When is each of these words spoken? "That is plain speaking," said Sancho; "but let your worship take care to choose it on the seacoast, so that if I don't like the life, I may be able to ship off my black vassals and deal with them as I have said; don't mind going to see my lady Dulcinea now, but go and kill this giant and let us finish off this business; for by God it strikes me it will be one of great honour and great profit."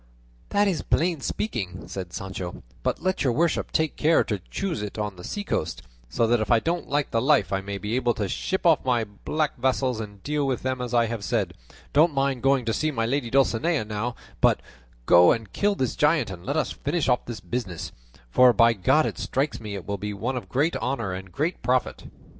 "That 0.49 0.67
is 0.67 0.81
plain 0.81 1.21
speaking," 1.21 1.87
said 1.87 2.11
Sancho; 2.11 2.63
"but 2.81 3.03
let 3.03 3.23
your 3.23 3.33
worship 3.33 3.71
take 3.71 3.95
care 3.97 4.23
to 4.23 4.39
choose 4.49 4.81
it 4.81 4.97
on 4.97 5.15
the 5.15 5.23
seacoast, 5.23 5.83
so 6.09 6.25
that 6.25 6.39
if 6.39 6.49
I 6.49 6.59
don't 6.59 6.89
like 6.89 7.11
the 7.11 7.21
life, 7.21 7.53
I 7.53 7.61
may 7.61 7.77
be 7.77 7.95
able 7.95 8.15
to 8.15 8.27
ship 8.27 8.65
off 8.65 8.83
my 8.83 9.03
black 9.03 9.59
vassals 9.59 9.99
and 9.99 10.23
deal 10.23 10.47
with 10.47 10.63
them 10.63 10.81
as 10.81 10.95
I 10.95 11.05
have 11.05 11.23
said; 11.23 11.53
don't 11.93 12.15
mind 12.15 12.41
going 12.41 12.65
to 12.65 12.73
see 12.73 12.89
my 12.89 13.05
lady 13.05 13.29
Dulcinea 13.29 13.85
now, 13.85 14.15
but 14.41 14.59
go 15.05 15.31
and 15.31 15.53
kill 15.53 15.75
this 15.75 15.95
giant 15.95 16.31
and 16.31 16.43
let 16.47 16.57
us 16.57 16.71
finish 16.71 17.07
off 17.07 17.25
this 17.25 17.39
business; 17.39 17.91
for 18.31 18.53
by 18.53 18.73
God 18.73 19.05
it 19.05 19.19
strikes 19.19 19.59
me 19.59 19.75
it 19.75 19.85
will 19.85 19.99
be 19.99 20.15
one 20.15 20.35
of 20.35 20.49
great 20.49 20.75
honour 20.77 21.13
and 21.13 21.31
great 21.31 21.61
profit." 21.61 22.05